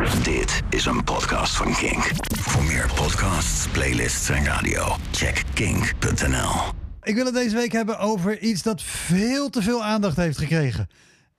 Dit 0.00 0.62
is 0.70 0.84
een 0.84 1.04
podcast 1.04 1.56
van 1.56 1.74
Kink. 1.74 2.10
Voor 2.38 2.64
meer 2.64 2.90
podcasts, 2.94 3.68
playlists 3.68 4.28
en 4.28 4.44
radio, 4.44 4.96
check 5.10 5.42
kink.nl. 5.54 6.50
Ik 7.02 7.14
wil 7.14 7.24
het 7.24 7.34
deze 7.34 7.56
week 7.56 7.72
hebben 7.72 7.98
over 7.98 8.38
iets 8.38 8.62
dat 8.62 8.82
veel 8.82 9.50
te 9.50 9.62
veel 9.62 9.82
aandacht 9.82 10.16
heeft 10.16 10.38
gekregen. 10.38 10.88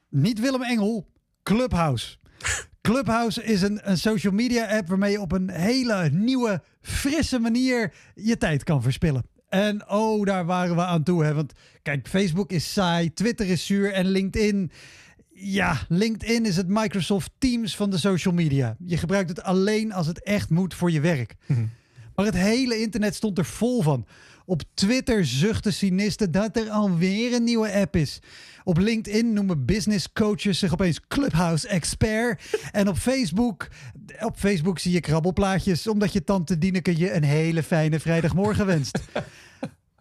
Niet 0.10 0.39
Willem 0.39 0.63
Engel, 0.63 1.08
Clubhouse. 1.44 2.18
Clubhouse 2.81 3.44
is 3.44 3.62
een, 3.62 3.79
een 3.89 3.97
social 3.97 4.34
media 4.34 4.78
app 4.78 4.88
waarmee 4.88 5.12
je 5.12 5.22
op 5.22 5.32
een 5.32 5.50
hele 5.50 6.10
nieuwe, 6.12 6.62
frisse 6.82 7.40
manier 7.40 7.94
je 8.16 8.38
tijd 8.38 8.64
kan 8.64 8.82
verspillen. 8.82 9.26
En 9.50 9.90
oh, 9.90 10.26
daar 10.26 10.46
waren 10.46 10.76
we 10.76 10.82
aan 10.82 11.04
toe. 11.04 11.24
Hè? 11.24 11.34
Want 11.34 11.54
kijk, 11.82 12.08
Facebook 12.08 12.52
is 12.52 12.74
saai, 12.74 13.14
Twitter 13.14 13.48
is 13.48 13.66
zuur 13.66 13.94
en 13.94 14.06
LinkedIn. 14.06 14.72
Ja, 15.34 15.79
LinkedIn 15.88 16.45
is 16.45 16.55
het 16.55 16.68
Microsoft 16.68 17.31
Teams 17.38 17.75
van 17.75 17.89
de 17.89 17.97
social 17.97 18.33
media. 18.33 18.75
Je 18.86 18.97
gebruikt 18.97 19.29
het 19.29 19.43
alleen 19.43 19.93
als 19.93 20.07
het 20.07 20.23
echt 20.23 20.50
moet 20.50 20.74
voor 20.74 20.91
je 20.91 21.01
werk. 21.01 21.36
Maar 22.15 22.25
het 22.25 22.36
hele 22.36 22.79
internet 22.79 23.15
stond 23.15 23.38
er 23.38 23.46
vol 23.46 23.82
van. 23.82 24.05
Op 24.46 24.61
Twitter 24.74 25.25
zuchten 25.25 25.74
cynisten 25.74 26.32
dat 26.32 26.57
er 26.57 26.69
alweer 26.69 27.33
een 27.33 27.43
nieuwe 27.43 27.74
app 27.74 27.96
is. 27.96 28.19
Op 28.64 28.77
LinkedIn 28.77 29.33
noemen 29.33 29.65
business 29.65 30.11
coaches 30.14 30.60
zich 30.60 30.74
opeens 30.74 31.00
Clubhouse 31.07 31.68
expert. 31.68 32.41
En 32.72 32.88
op 32.88 32.97
Facebook, 32.97 33.67
op 34.19 34.38
Facebook 34.38 34.80
zie 34.80 34.91
je 34.91 35.00
krabbelplaatjes 35.00 35.88
omdat 35.88 36.13
je 36.13 36.23
tante 36.23 36.58
Dieneke 36.58 36.97
je 36.97 37.13
een 37.13 37.23
hele 37.23 37.63
fijne 37.63 38.00
vrijdagmorgen 38.00 38.66
wenst. 38.66 39.00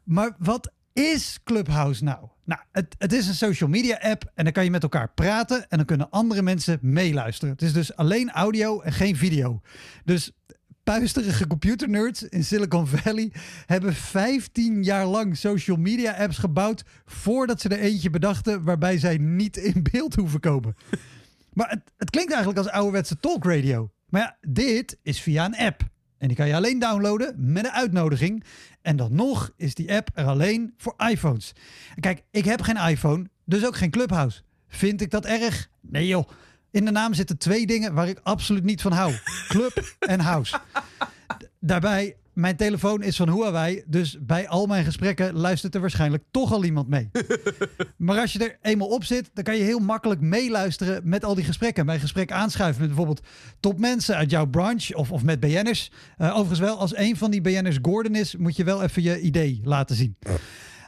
Maar 0.05 0.35
wat 0.39 0.73
is 0.93 1.39
Clubhouse 1.45 2.05
nou? 2.05 2.27
Nou, 2.45 2.61
het, 2.73 2.95
het 2.99 3.13
is 3.13 3.29
een 3.29 3.35
social 3.35 3.69
media 3.69 3.99
app 4.01 4.31
en 4.35 4.45
dan 4.45 4.53
kan 4.53 4.65
je 4.65 4.71
met 4.71 4.83
elkaar 4.83 5.13
praten 5.15 5.69
en 5.69 5.77
dan 5.77 5.87
kunnen 5.87 6.11
andere 6.11 6.43
mensen 6.43 6.79
meeluisteren. 6.81 7.55
Het 7.55 7.63
is 7.63 7.73
dus 7.73 7.97
alleen 7.97 8.31
audio 8.31 8.81
en 8.81 8.93
geen 8.93 9.17
video. 9.17 9.61
Dus 10.05 10.33
puisterige 10.83 11.47
computernerds 11.47 12.23
in 12.23 12.45
Silicon 12.45 12.87
Valley 12.87 13.33
hebben 13.67 13.95
15 13.95 14.83
jaar 14.83 15.07
lang 15.07 15.37
social 15.37 15.77
media 15.77 16.13
apps 16.13 16.39
gebouwd 16.39 16.85
voordat 17.05 17.61
ze 17.61 17.69
er 17.69 17.79
eentje 17.79 18.11
bedachten 18.11 18.65
waarbij 18.65 18.99
zij 18.99 19.17
niet 19.17 19.57
in 19.57 19.87
beeld 19.93 20.15
hoeven 20.15 20.41
komen. 20.41 20.75
Maar 21.53 21.71
het, 21.71 21.93
het 21.97 22.11
klinkt 22.11 22.33
eigenlijk 22.33 22.65
als 22.65 22.75
ouderwetse 22.75 23.17
talkradio. 23.21 23.91
Maar 24.09 24.21
ja, 24.21 24.37
dit 24.41 24.99
is 25.03 25.21
via 25.21 25.45
een 25.45 25.57
app. 25.57 25.92
En 26.23 26.29
die 26.29 26.37
kan 26.37 26.49
je 26.49 26.55
alleen 26.55 26.79
downloaden 26.79 27.35
met 27.53 27.65
een 27.65 27.71
uitnodiging. 27.71 28.45
En 28.83 28.97
dan 28.97 29.15
nog 29.15 29.53
is 29.57 29.75
die 29.75 29.93
app 29.93 30.09
er 30.15 30.27
alleen 30.27 30.75
voor 30.77 30.95
iPhones. 31.11 31.53
Kijk, 32.01 32.23
ik 32.31 32.45
heb 32.45 32.63
geen 32.63 32.77
iPhone, 32.77 33.29
dus 33.45 33.67
ook 33.67 33.77
geen 33.77 33.91
Clubhouse. 33.91 34.43
Vind 34.69 35.01
ik 35.01 35.11
dat 35.11 35.25
erg? 35.25 35.69
Nee 35.81 36.07
joh. 36.07 36.29
In 36.71 36.85
de 36.85 36.91
naam 36.91 37.15
zitten 37.15 37.39
twee 37.39 37.67
dingen 37.67 37.95
waar 37.95 38.09
ik 38.09 38.21
absoluut 38.23 38.65
niet 38.65 38.81
van 38.83 38.93
hou. 38.93 39.15
Club 39.49 39.97
en 39.99 40.21
house. 40.21 40.61
Daarbij, 41.61 42.17
mijn 42.33 42.57
telefoon 42.57 43.03
is 43.03 43.17
van 43.17 43.31
Huawei, 43.31 43.83
dus 43.87 44.19
bij 44.21 44.49
al 44.49 44.67
mijn 44.67 44.85
gesprekken 44.85 45.35
luistert 45.35 45.75
er 45.75 45.81
waarschijnlijk 45.81 46.25
toch 46.31 46.53
al 46.53 46.65
iemand 46.65 46.89
mee. 46.89 47.11
Maar 47.97 48.19
als 48.19 48.33
je 48.33 48.39
er 48.39 48.59
eenmaal 48.63 48.89
op 48.89 49.05
zit, 49.05 49.31
dan 49.35 49.45
kan 49.45 49.57
je 49.57 49.63
heel 49.63 49.79
makkelijk 49.79 50.21
meeluisteren 50.21 51.01
met 51.05 51.25
al 51.25 51.35
die 51.35 51.45
gesprekken. 51.45 51.87
Bij 51.87 51.95
een 51.95 52.01
gesprek 52.01 52.33
aanschuiven 52.33 52.81
met 52.81 52.89
bijvoorbeeld 52.89 53.27
topmensen 53.61 54.17
uit 54.17 54.31
jouw 54.31 54.47
branche 54.47 54.97
of, 54.97 55.13
of 55.13 55.23
met 55.23 55.41
BN'ers. 55.41 55.91
Eh, 56.17 56.29
overigens 56.31 56.61
wel, 56.61 56.79
als 56.79 56.97
een 56.97 57.17
van 57.17 57.31
die 57.31 57.41
BN'ers 57.41 57.79
Gordon 57.83 58.15
is, 58.15 58.37
moet 58.37 58.57
je 58.57 58.65
wel 58.65 58.83
even 58.83 59.03
je 59.03 59.21
idee 59.21 59.61
laten 59.65 59.97
zien. 59.97 60.17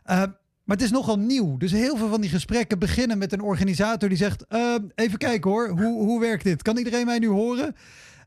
Eh, 0.05 0.23
maar 0.65 0.77
het 0.77 0.83
is 0.83 0.91
nogal 0.91 1.19
nieuw. 1.19 1.57
Dus 1.57 1.73
heel 1.73 1.97
veel 1.97 2.09
van 2.09 2.21
die 2.21 2.31
gesprekken 2.31 2.79
beginnen 2.79 3.19
met 3.19 3.33
een 3.33 3.41
organisator 3.41 4.09
die 4.09 4.19
zegt: 4.19 4.47
eh, 4.47 4.75
Even 4.95 5.19
kijken 5.19 5.51
hoor, 5.51 5.69
hoe, 5.69 6.05
hoe 6.05 6.21
werkt 6.21 6.45
dit? 6.45 6.63
Kan 6.63 6.77
iedereen 6.77 7.07
mij 7.07 7.19
nu 7.19 7.29
horen? 7.29 7.75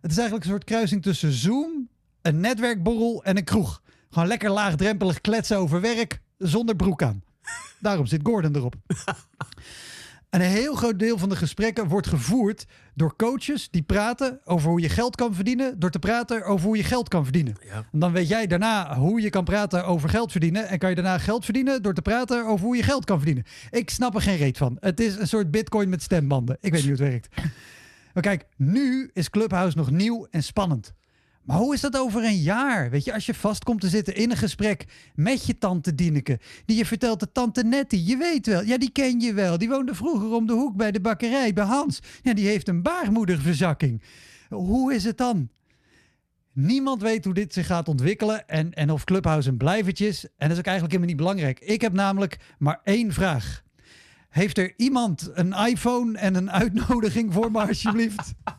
Het 0.01 0.11
is 0.11 0.17
eigenlijk 0.17 0.43
een 0.45 0.51
soort 0.51 0.63
kruising 0.63 1.01
tussen 1.01 1.31
Zoom, 1.31 1.86
een 2.27 2.39
netwerkborrel 2.39 3.23
en 3.23 3.37
een 3.37 3.43
kroeg. 3.43 3.81
Gewoon 4.09 4.27
lekker 4.27 4.49
laagdrempelig 4.49 5.21
kletsen 5.21 5.57
over 5.57 5.81
werk 5.81 6.21
zonder 6.37 6.75
broek 6.75 7.03
aan. 7.03 7.23
Daarom 7.79 8.05
zit 8.05 8.21
Gordon 8.23 8.55
erop. 8.55 8.75
Een 10.29 10.41
heel 10.41 10.75
groot 10.75 10.99
deel 10.99 11.17
van 11.17 11.29
de 11.29 11.35
gesprekken 11.35 11.87
wordt 11.87 12.07
gevoerd 12.07 12.65
door 12.95 13.15
coaches 13.15 13.69
die 13.69 13.81
praten 13.81 14.39
over 14.43 14.69
hoe 14.69 14.81
je 14.81 14.89
geld 14.89 15.15
kan 15.15 15.33
verdienen, 15.33 15.79
door 15.79 15.89
te 15.89 15.99
praten 15.99 16.45
over 16.45 16.65
hoe 16.67 16.77
je 16.77 16.83
geld 16.83 17.07
kan 17.07 17.23
verdienen. 17.23 17.55
En 17.91 17.99
dan 17.99 18.11
weet 18.11 18.27
jij 18.27 18.47
daarna 18.47 18.97
hoe 18.97 19.21
je 19.21 19.29
kan 19.29 19.43
praten 19.43 19.85
over 19.85 20.09
geld 20.09 20.31
verdienen 20.31 20.67
en 20.67 20.77
kan 20.77 20.89
je 20.89 20.95
daarna 20.95 21.17
geld 21.17 21.45
verdienen 21.45 21.81
door 21.81 21.93
te 21.93 22.01
praten 22.01 22.45
over 22.45 22.65
hoe 22.65 22.75
je 22.75 22.83
geld 22.83 23.05
kan 23.05 23.17
verdienen. 23.17 23.43
Ik 23.69 23.89
snap 23.89 24.15
er 24.15 24.21
geen 24.21 24.37
reet 24.37 24.57
van. 24.57 24.77
Het 24.79 24.99
is 24.99 25.15
een 25.15 25.27
soort 25.27 25.51
bitcoin 25.51 25.89
met 25.89 26.01
stembanden. 26.01 26.57
Ik 26.61 26.71
weet 26.71 26.85
niet 26.85 26.97
hoe 26.97 27.05
het 27.05 27.09
werkt. 27.09 27.27
Maar 28.13 28.23
kijk, 28.23 28.45
nu 28.55 29.09
is 29.13 29.29
Clubhouse 29.29 29.77
nog 29.77 29.91
nieuw 29.91 30.27
en 30.29 30.43
spannend. 30.43 30.93
Maar 31.47 31.57
hoe 31.57 31.73
is 31.73 31.81
dat 31.81 31.97
over 31.97 32.23
een 32.23 32.37
jaar? 32.37 32.89
Weet 32.89 33.03
je, 33.03 33.13
als 33.13 33.25
je 33.25 33.33
vast 33.33 33.63
komt 33.63 33.81
te 33.81 33.89
zitten 33.89 34.15
in 34.15 34.31
een 34.31 34.37
gesprek 34.37 34.85
met 35.15 35.45
je 35.45 35.57
tante 35.57 35.95
Dieneke, 35.95 36.39
die 36.65 36.77
je 36.77 36.85
vertelt 36.85 37.19
de 37.19 37.31
tante 37.31 37.63
Nettie, 37.63 38.05
je 38.05 38.17
weet 38.17 38.45
wel, 38.45 38.63
ja, 38.63 38.77
die 38.77 38.91
ken 38.91 39.19
je 39.19 39.33
wel. 39.33 39.57
Die 39.57 39.69
woonde 39.69 39.95
vroeger 39.95 40.31
om 40.31 40.47
de 40.47 40.53
hoek 40.53 40.75
bij 40.75 40.91
de 40.91 40.99
bakkerij, 40.99 41.53
bij 41.53 41.63
Hans. 41.63 41.99
Ja, 42.21 42.33
die 42.33 42.47
heeft 42.47 42.67
een 42.67 42.81
baarmoederverzakking. 42.81 44.01
Hoe 44.49 44.93
is 44.93 45.03
het 45.03 45.17
dan? 45.17 45.49
Niemand 46.53 47.01
weet 47.01 47.25
hoe 47.25 47.33
dit 47.33 47.53
zich 47.53 47.65
gaat 47.65 47.87
ontwikkelen 47.87 48.47
en, 48.47 48.73
en 48.73 48.91
of 48.91 49.03
Clubhouse 49.03 49.49
een 49.49 49.57
blijvertje 49.57 50.07
is. 50.07 50.23
En 50.23 50.31
dat 50.37 50.51
is 50.51 50.57
ook 50.57 50.65
eigenlijk 50.65 50.93
helemaal 50.93 51.15
niet 51.15 51.25
belangrijk. 51.25 51.59
Ik 51.59 51.81
heb 51.81 51.93
namelijk 51.93 52.37
maar 52.57 52.79
één 52.83 53.13
vraag. 53.13 53.63
Heeft 54.29 54.57
er 54.57 54.73
iemand 54.77 55.29
een 55.33 55.53
iPhone 55.53 56.17
en 56.17 56.35
een 56.35 56.51
uitnodiging 56.51 57.33
voor 57.33 57.51
me 57.51 57.67
alsjeblieft? 57.67 58.33